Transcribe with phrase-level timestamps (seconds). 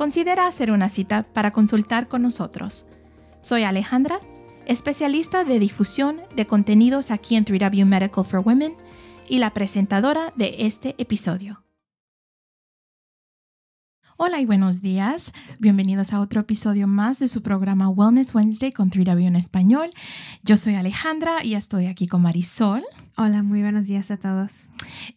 [0.00, 2.86] considera hacer una cita para consultar con nosotros.
[3.42, 4.18] Soy Alejandra,
[4.64, 8.72] especialista de difusión de contenidos aquí en 3W Medical for Women
[9.28, 11.62] y la presentadora de este episodio.
[14.16, 15.34] Hola y buenos días.
[15.58, 19.90] Bienvenidos a otro episodio más de su programa Wellness Wednesday con 3W en español.
[20.42, 22.82] Yo soy Alejandra y estoy aquí con Marisol.
[23.18, 24.70] Hola, muy buenos días a todos.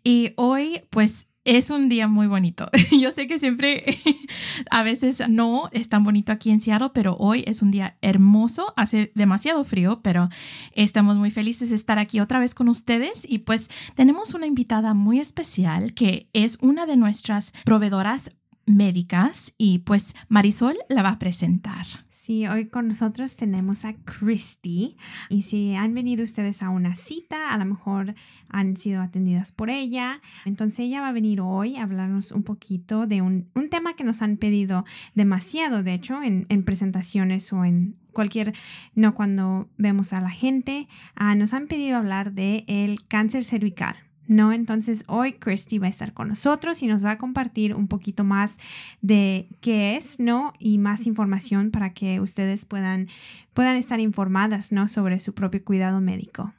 [0.03, 2.69] Y hoy, pues, es un día muy bonito.
[2.91, 3.83] Yo sé que siempre,
[4.71, 8.73] a veces no es tan bonito aquí en Seattle, pero hoy es un día hermoso.
[8.75, 10.29] Hace demasiado frío, pero
[10.73, 13.25] estamos muy felices de estar aquí otra vez con ustedes.
[13.27, 18.31] Y pues tenemos una invitada muy especial que es una de nuestras proveedoras
[18.65, 21.85] médicas y pues Marisol la va a presentar.
[22.23, 24.95] Sí, hoy con nosotros tenemos a Christy
[25.27, 28.15] y si han venido ustedes a una cita, a lo mejor
[28.47, 30.21] han sido atendidas por ella.
[30.45, 34.05] Entonces ella va a venir hoy a hablarnos un poquito de un, un tema que
[34.05, 34.85] nos han pedido
[35.15, 38.53] demasiado, de hecho, en, en presentaciones o en cualquier,
[38.95, 43.97] no cuando vemos a la gente, ah, nos han pedido hablar de cáncer cervical.
[44.27, 44.53] ¿No?
[44.53, 48.23] Entonces hoy Christy va a estar con nosotros y nos va a compartir un poquito
[48.23, 48.57] más
[49.01, 50.53] de qué es, ¿no?
[50.59, 53.07] Y más información para que ustedes puedan,
[53.53, 54.87] puedan estar informadas, ¿no?
[54.87, 56.53] Sobre su propio cuidado médico.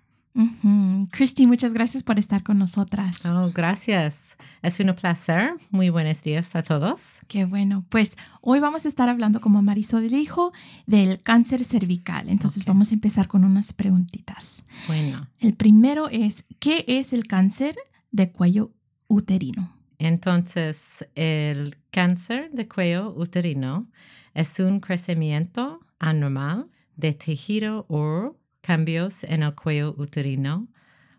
[1.13, 3.25] Christy, muchas gracias por estar con nosotras.
[3.27, 4.37] Oh, gracias.
[4.63, 5.55] Es un placer.
[5.71, 7.21] Muy buenos días a todos.
[7.29, 7.85] Qué bueno.
[7.89, 10.53] Pues hoy vamos a estar hablando, como Marisol dijo,
[10.87, 12.29] del cáncer cervical.
[12.29, 14.65] Entonces vamos a empezar con unas preguntitas.
[14.89, 15.29] Bueno.
[15.39, 17.77] El primero es, ¿qué es el cáncer
[18.11, 18.73] de cuello
[19.07, 19.71] uterino?
[19.99, 23.89] Entonces, el cáncer de cuello uterino
[24.35, 30.69] es un crecimiento anormal de tejido o cambios en el cuello uterino,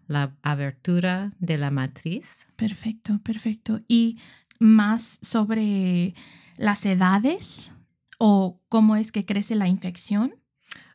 [0.07, 2.47] la abertura de la matriz.
[2.55, 3.81] Perfecto, perfecto.
[3.87, 4.17] ¿Y
[4.59, 6.15] más sobre
[6.57, 7.71] las edades
[8.17, 10.33] o cómo es que crece la infección?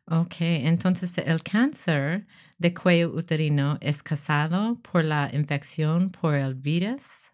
[0.06, 2.27] Ok, entonces el cáncer
[2.59, 7.31] de cuello uterino es causado por la infección por el virus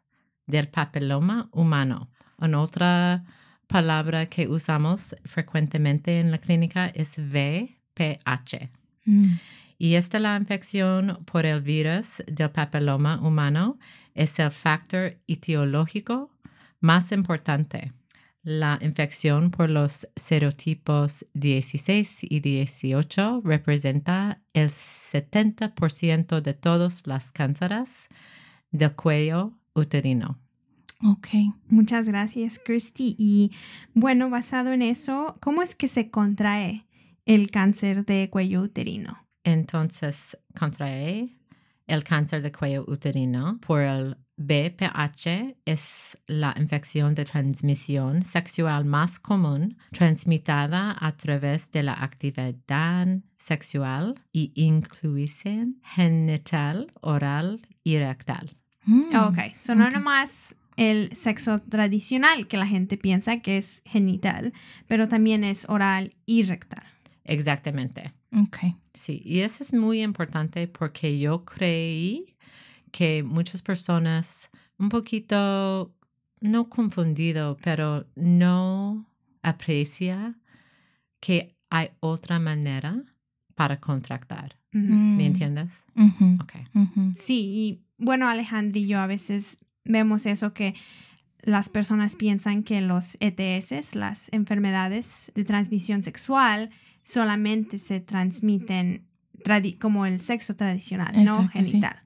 [0.47, 2.11] del papiloma humano.
[2.39, 3.25] En otra
[3.67, 8.69] palabra que usamos frecuentemente en la clínica es VPH.
[9.07, 9.33] Mm.
[9.79, 13.79] Y esta la infección por el virus del papiloma humano
[14.15, 16.31] es el factor etiológico
[16.81, 17.93] más importante.
[18.43, 28.09] La infección por los serotipos 16 y 18 representa el 70% de todos las cánceres
[28.71, 30.39] del cuello uterino.
[31.05, 31.29] Ok.
[31.69, 33.17] Muchas gracias, Christy.
[33.19, 33.51] Y
[33.95, 36.87] bueno, basado en eso, ¿cómo es que se contrae
[37.27, 39.27] el cáncer de cuello uterino.
[39.45, 41.37] Entonces, contrae
[41.87, 49.19] el cáncer de cuello uterino por el BPH es la infección de transmisión sexual más
[49.19, 58.51] común transmitida a través de la actividad sexual y incluye genital, oral y rectal.
[58.85, 64.53] Mm, ok, so no nomás el sexo tradicional que la gente piensa que es genital,
[64.87, 66.85] pero también es oral y rectal.
[67.27, 68.13] Exactamente.
[68.33, 68.59] Ok.
[68.95, 72.37] Sí, y eso es muy importante porque yo creí
[72.93, 75.95] que muchas personas un poquito,
[76.41, 79.07] no confundido, pero no
[79.43, 80.39] aprecia
[81.21, 83.03] que hay otra manera
[83.55, 84.57] para contractar.
[84.73, 85.87] ¿Me entiendes?
[86.43, 86.67] Okay.
[87.15, 90.75] Sí, y bueno, Alejandra y yo a veces vemos eso que
[91.41, 96.71] las personas piensan que los ETS, las enfermedades de transmisión sexual,
[97.07, 99.05] solamente se transmiten
[99.79, 101.97] como el sexo tradicional, no genital.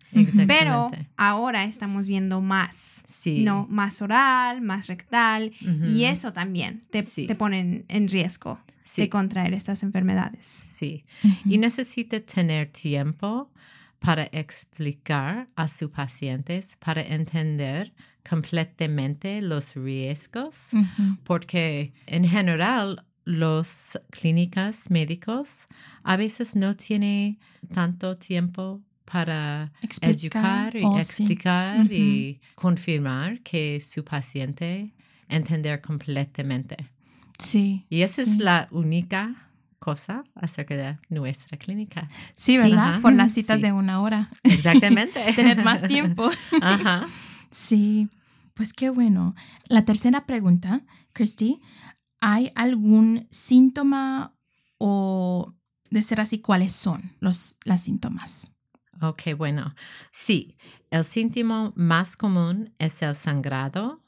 [0.46, 3.02] Pero ahora estamos viendo más.
[3.06, 3.42] Sí.
[3.42, 5.52] No, más oral, más rectal.
[5.86, 7.26] Y eso también te, Sí.
[7.26, 9.02] te pone en riesgo Sí.
[9.02, 10.44] de contraer estas enfermedades.
[10.44, 11.04] Sí.
[11.46, 13.50] Y necesita tener tiempo
[14.00, 17.92] para explicar a sus pacientes, para entender
[18.28, 20.70] completamente los riesgos,
[21.24, 25.66] porque en general los clínicas médicos
[26.02, 27.38] a veces no tienen
[27.72, 29.72] tanto tiempo para
[30.02, 30.98] educar y Oh, sí.
[31.24, 34.92] explicar y confirmar que su paciente
[35.28, 36.76] entender completamente.
[37.38, 37.86] Sí.
[37.88, 39.34] Y esa es la única
[39.78, 42.06] cosa acerca de nuestra clínica.
[42.36, 43.00] Sí, ¿verdad?
[43.00, 43.62] Por las citas Sí.
[43.62, 44.28] de una hora.
[44.42, 45.20] Exactamente.
[45.34, 46.30] Tener más tiempo.
[46.60, 47.06] Ajá.
[47.50, 48.08] Sí,
[48.54, 49.34] pues qué bueno.
[49.68, 50.82] La tercera pregunta,
[51.12, 51.60] Christy,
[52.20, 54.34] ¿hay algún síntoma
[54.78, 55.54] o
[55.90, 58.56] de ser así, cuáles son los las síntomas?
[59.02, 59.74] Ok, bueno.
[60.12, 60.56] Sí,
[60.90, 64.02] el síntoma más común es el sangrado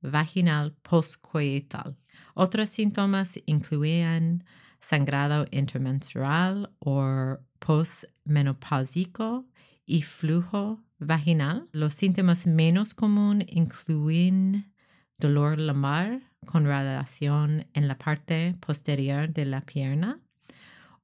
[0.00, 1.96] vaginal postcoital.
[2.34, 4.44] Otros síntomas incluyen
[4.78, 9.46] sangrado intermenstrual o postmenopáusico
[9.84, 11.68] y flujo vaginal.
[11.72, 14.72] Los síntomas menos comunes incluyen
[15.18, 20.20] dolor lumbar con radiación en la parte posterior de la pierna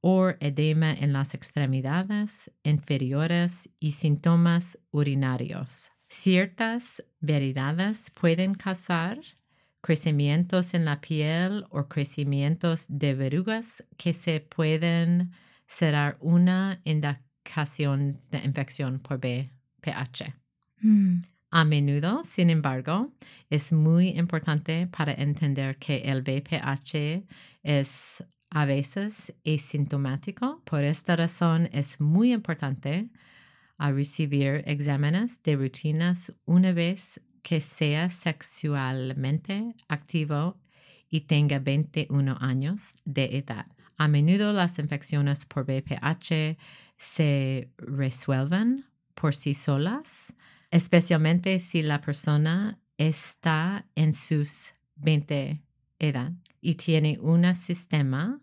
[0.00, 5.92] o edema en las extremidades inferiores y síntomas urinarios.
[6.08, 9.20] Ciertas variedades pueden causar
[9.80, 15.32] crecimientos en la piel o crecimientos de verrugas que se pueden
[15.66, 20.34] ser una indicación de infección por BPH.
[20.80, 21.22] Mm,
[21.54, 23.12] A menudo, sin embargo,
[23.50, 27.26] es muy importante para entender que el VPH
[27.62, 30.62] es a veces asintomático.
[30.64, 33.10] Por esta razón es muy importante
[33.76, 40.58] a recibir exámenes de rutinas una vez que sea sexualmente activo
[41.10, 43.66] y tenga 21 años de edad.
[43.98, 46.56] A menudo las infecciones por VPH
[46.96, 50.34] se resuelven por sí solas
[50.72, 55.62] especialmente si la persona está en sus 20
[56.00, 58.40] edad y tiene un sistema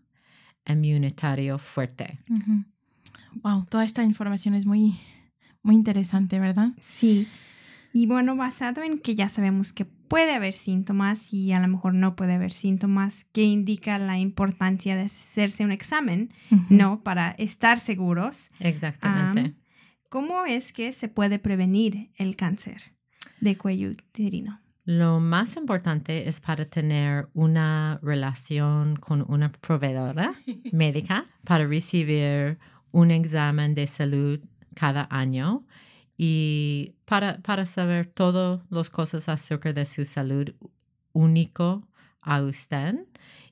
[0.66, 2.20] inmunitario fuerte.
[3.44, 4.96] Wow, toda esta información es muy,
[5.64, 6.70] muy interesante, ¿verdad?
[6.80, 7.28] Sí.
[7.94, 11.96] Y bueno, basado en que ya sabemos que puede haber síntomas y a lo mejor
[11.96, 16.32] no puede haber síntomas, que indica la importancia de hacerse un examen.
[16.70, 17.02] ¿no?
[17.02, 18.52] Para estar seguros.
[18.60, 19.56] Exactamente.
[20.10, 22.82] ¿Cómo es que se puede prevenir el cáncer
[23.42, 24.60] de cuello uterino?
[24.84, 30.34] Lo más importante es para tener una relación con una proveedora
[30.72, 32.58] médica para recibir
[32.92, 34.40] un examen de salud
[34.74, 35.64] cada año
[36.18, 40.56] y para, para saber todas las cosas acerca de su salud
[41.14, 41.88] único
[42.22, 42.96] a usted.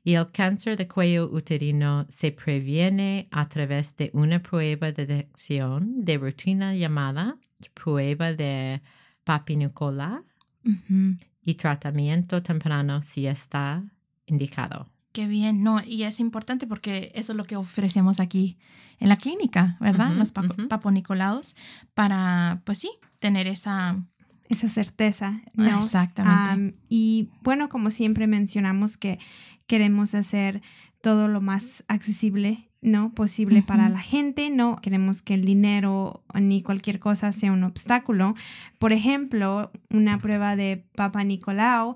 [0.04, 6.06] Y el cáncer de cuello uterino se previene a través de una prueba de detección
[6.06, 7.38] de rutina llamada
[7.74, 8.81] prueba de
[9.24, 10.24] papinicola
[10.66, 11.18] Ujú.
[11.42, 13.84] y tratamiento temprano si está
[14.25, 14.88] indicado.
[15.12, 18.58] Qué bien, no, y es importante porque eso es lo que ofrecemos aquí
[19.00, 20.12] en la clínica, ¿verdad?
[20.12, 20.68] Ujú, Los papo- ujú.
[20.68, 21.56] paponicolaos
[21.94, 24.04] para, pues sí, tener esa...
[24.49, 25.79] Esa certeza, ¿no?
[25.79, 26.49] Exactamente.
[26.49, 29.19] Am, y bueno, como siempre mencionamos que
[29.68, 30.61] queremos hacer
[31.01, 33.13] todo lo más accesible, ¿no?
[33.13, 38.35] Posible para la gente, no queremos que el dinero ni cualquier cosa sea un obstáculo.
[38.80, 41.95] Por ejemplo, una prueba de Papa Nicolau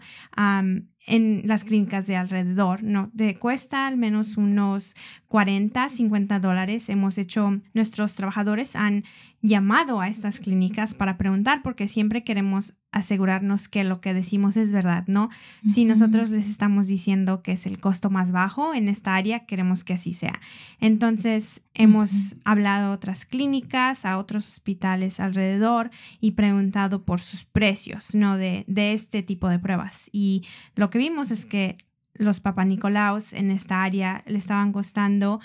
[1.07, 3.11] en las clínicas de alrededor, ¿no?
[3.15, 4.95] Te cuesta al menos unos
[5.27, 6.89] 40, 50 dólares.
[6.89, 9.03] Hemos hecho, nuestros trabajadores han
[9.41, 14.71] llamado a estas clínicas para preguntar porque siempre queremos asegurarnos que lo que decimos es
[14.73, 15.29] verdad, ¿no?
[15.67, 19.83] Si nosotros les estamos diciendo que es el costo más bajo en esta área, queremos
[19.83, 20.39] que así sea.
[20.79, 28.13] Entonces, hemos hablado a otras clínicas, a otros hospitales alrededor y preguntado por sus precios,
[28.13, 28.37] ¿no?
[28.37, 30.09] De, de este tipo de pruebas.
[30.11, 30.43] Y
[30.75, 31.77] lo que vimos es que
[32.13, 35.39] los papanicolaos en esta área le estaban costando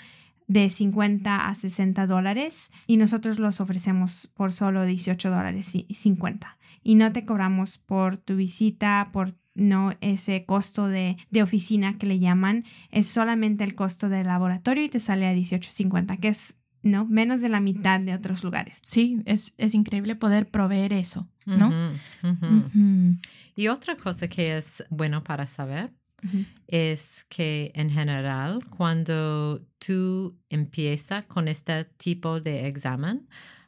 [0.47, 6.57] de 50 a 60 dólares y nosotros los ofrecemos por solo 18 dólares y 50
[6.83, 12.05] y no te cobramos por tu visita, por no ese costo de, de oficina que
[12.05, 16.55] le llaman, es solamente el costo del laboratorio y te sale a 18.50, que es
[16.83, 18.79] no menos de la mitad de otros lugares.
[18.83, 21.73] Sí, es, es increíble poder proveer eso, ¿no?
[23.55, 25.91] Y otra cosa que es bueno para saber
[26.67, 33.27] es que en general cuando tú empiezas con este tipo de examen,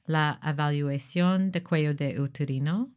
[0.10, 2.91] La evaluación de cuello de uterino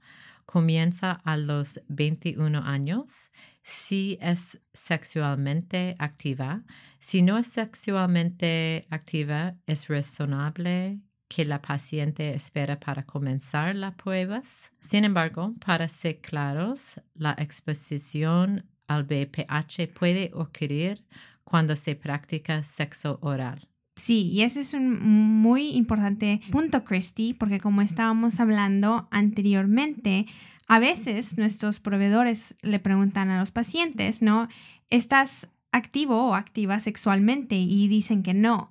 [0.47, 3.31] comienza a los 21 años
[3.63, 6.63] si es sexualmente activa.
[7.01, 14.73] Si no es sexualmente activa, es razonable que la paciente espera para comenzar las pruebas.
[14.81, 21.05] Sin embargo, para ser claros, la exposición al BPH puede ocurrir
[21.45, 23.61] cuando se practica sexo oral.
[23.97, 30.27] Sí, y ese es un muy importante punto, Christy, porque como estábamos hablando anteriormente,
[30.67, 34.49] a veces nuestros proveedores le preguntan a los pacientes, ¿no?
[34.89, 37.57] ¿Estás activo o activa sexualmente?
[37.57, 38.71] Y dicen que no,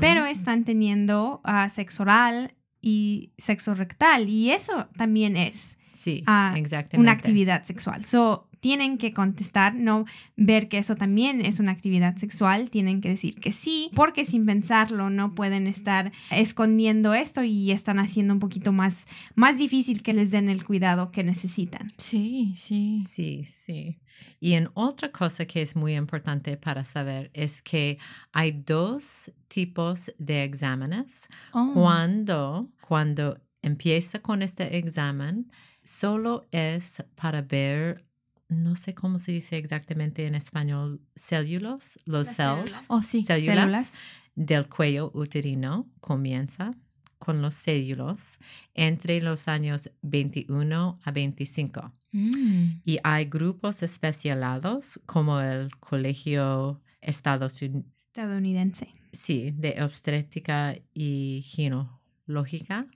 [0.00, 6.54] pero están teniendo ah, sexo oral y sexo rectal, y eso también es Sí, ah,
[6.56, 6.98] exactamente.
[7.00, 8.04] una actividad sexual.
[8.04, 10.04] So, tienen que contestar, no
[10.36, 14.46] ver que eso también es una actividad sexual, tienen que decir que sí, porque sin
[14.46, 20.12] pensarlo no pueden estar escondiendo esto y están haciendo un poquito más, más difícil que
[20.12, 21.92] les den el cuidado que necesitan.
[21.96, 23.00] Sí, sí.
[23.06, 23.98] Sí, sí.
[24.38, 27.98] Y en otra cosa que es muy importante para saber es que
[28.32, 31.28] hay dos tipos de exámenes.
[31.52, 31.70] Oh.
[31.74, 35.50] Cuando, cuando empieza con este examen,
[35.82, 38.06] solo es para ver,
[38.50, 42.84] no sé cómo se dice exactamente en español, células, los Las cells, células.
[42.88, 43.22] Oh, sí.
[43.22, 43.98] células Células.
[44.34, 46.74] del cuello uterino comienza
[47.18, 48.38] con los células
[48.74, 51.92] entre los años 21 a 25.
[52.12, 52.80] Mm.
[52.84, 58.88] Y hay grupos especializados como el Colegio Estados Unidos, Estadounidense.
[59.12, 62.86] sí, de obstétrica y ginecológica,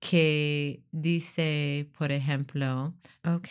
[0.00, 3.48] que dice, por ejemplo, ok,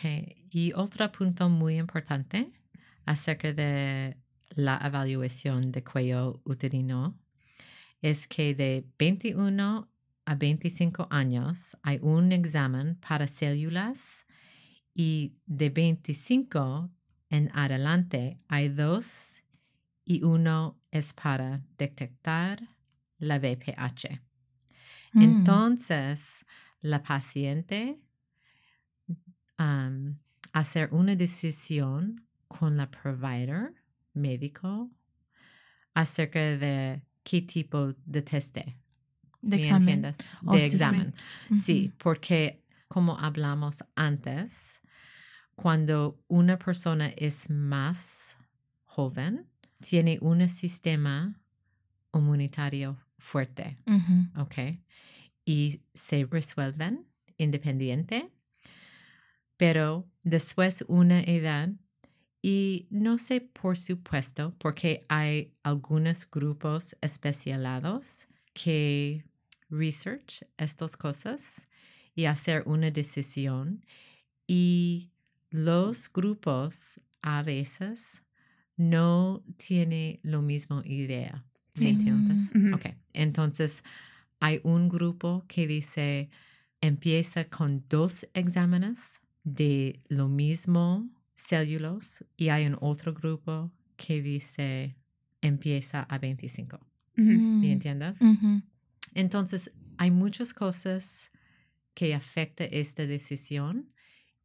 [0.50, 2.50] y otro punto muy importante
[3.04, 4.16] acerca de
[4.50, 7.18] la evaluación de cuello uterino
[8.00, 9.88] es que de 21
[10.24, 14.26] a 25 años hay un examen para células
[14.94, 16.90] y de 25
[17.30, 19.42] en adelante hay dos
[20.04, 22.60] y uno es para detectar
[23.18, 24.27] la VPH.
[25.18, 25.22] Mm.
[25.22, 26.46] Entonces,
[26.80, 27.98] la paciente
[29.58, 30.16] um,
[30.52, 33.74] hacer una decisión con la provider
[34.14, 34.90] médico
[35.94, 38.78] acerca de qué tipo de teste.
[39.42, 39.80] De ¿Me examen.
[39.80, 40.18] entiendes?
[40.46, 40.74] Oh, de sí, sí.
[40.74, 41.14] examen.
[41.50, 41.60] Ujú.
[41.60, 44.80] Sí, porque como hablamos antes,
[45.54, 48.36] cuando una persona es más
[48.84, 49.48] joven,
[49.80, 51.40] tiene un sistema
[52.14, 53.78] inmunitario fuerte.
[53.86, 54.42] Ujú.
[54.42, 54.78] ¿ok?
[55.44, 57.06] Y se resuelven
[57.36, 58.30] independiente,
[59.56, 61.70] pero después una edad,
[62.42, 69.24] y no sé por supuesto, porque hay algunos grupos especializados que
[69.68, 71.66] research estas cosas
[72.14, 73.84] y hacer una decisión,
[74.46, 75.10] y
[75.50, 78.22] los grupos a veces
[78.76, 81.44] no tienen lo mismo idea.
[81.80, 82.58] ¿Me Sí.
[82.58, 82.74] Ujú.
[82.76, 83.84] Ok, entonces
[84.40, 86.30] hay un grupo que dice
[86.80, 94.96] empieza con dos exámenes de lo mismo células y hay un otro grupo que dice
[95.40, 96.76] empieza a 25.
[97.16, 97.30] Ujú.
[97.30, 97.60] Mm.
[97.60, 98.20] ¿Me entiendes?
[99.14, 101.30] Entonces hay muchas cosas
[101.94, 103.92] que afectan esta decisión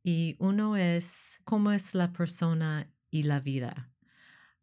[0.03, 3.91] y uno es cómo es la persona y la vida,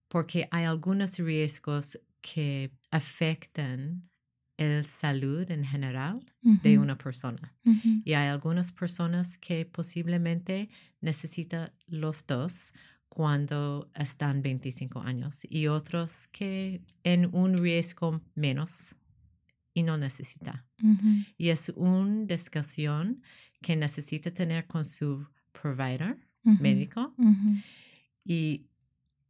[0.08, 4.10] porque hay algunos riesgos que afectan
[4.56, 7.56] el salud en general de una persona.
[8.04, 10.68] Y hay algunas personas que posiblemente
[11.00, 12.72] necesitan los dos
[13.08, 18.94] cuando están 25 años y otros que en un riesgo menos
[19.72, 20.66] y no necesita.
[21.38, 23.22] Y es una discusión
[23.62, 27.14] que necesita tener con su provider médico.
[28.24, 28.66] Y,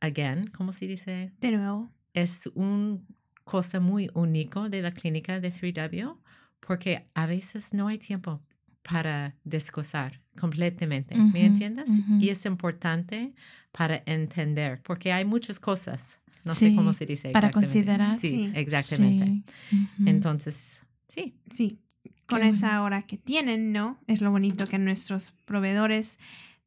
[0.01, 1.33] again, ¿cómo se dice?
[1.41, 1.93] De nuevo.
[2.15, 2.99] Es una
[3.45, 6.17] cosa muy única de la clínica de 3W
[6.61, 8.41] porque a veces no hay tiempo
[8.83, 11.91] para descosar completamente, ¿me entiendes?
[12.19, 13.35] Y es importante
[13.73, 17.31] para entender porque hay muchas cosas, no sé cómo se dice.
[17.31, 18.15] para considerar.
[18.19, 18.51] Sí, Sí.
[18.55, 19.53] exactamente.
[19.69, 19.89] Sí.
[20.07, 21.35] Entonces, sí.
[21.53, 21.79] Sí,
[22.27, 23.99] con Qué esa hora que tienen, ¿no?
[24.07, 26.19] Es lo bonito que nuestros proveedores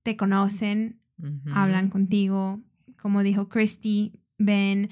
[0.03, 0.99] te conocen,
[1.53, 2.61] hablan contigo,
[3.01, 4.89] como dijo Christy, ven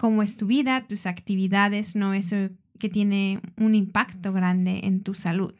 [0.00, 2.14] cómo es tu vida, tus actividades, ¿no?
[2.14, 5.52] Eso que tiene un impacto grande en tu salud.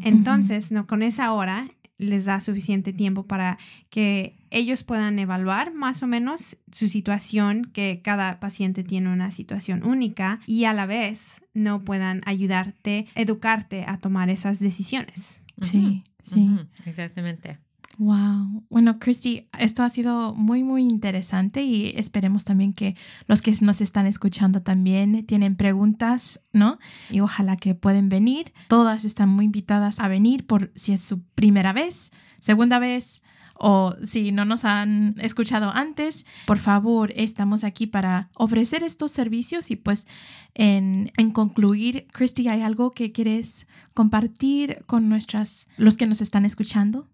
[0.00, 0.88] Entonces, ¿no?
[0.88, 3.58] Con esa hora les da suficiente tiempo para
[3.88, 9.84] que ellos puedan evaluar más o menos su situación, que cada paciente tiene una situación
[9.84, 15.44] única y a la vez no puedan ayudarte, educarte a tomar esas decisiones.
[15.60, 16.50] Sí, sí.
[16.86, 17.58] Exactamente.
[18.00, 18.64] Wow.
[18.70, 23.82] Bueno, Christy, esto ha sido muy, muy interesante y esperemos también que los que nos
[23.82, 26.78] están escuchando también tienen preguntas, ¿no?
[27.10, 28.54] Y ojalá que pueden venir.
[28.68, 33.94] Todas están muy invitadas a venir por si es su primera vez, segunda vez o
[34.02, 36.24] si no nos han escuchado antes.
[36.46, 40.06] Por favor, estamos aquí para ofrecer estos servicios y pues
[40.54, 46.46] en, en concluir, Christy, ¿hay algo que quieres compartir con nuestras, los que nos están
[46.46, 47.06] escuchando?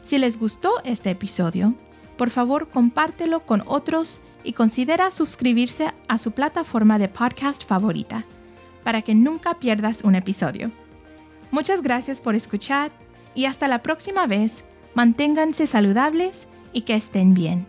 [0.02, 1.74] Si les gustó este episodio,
[2.16, 8.26] por favor compártelo con otros y considera suscribirse a su plataforma de podcast favorita
[8.84, 10.70] para que nunca pierdas un episodio.
[11.50, 12.90] Muchas gracias por escuchar
[13.34, 17.66] y hasta la próxima vez, manténganse saludables y que estén bien.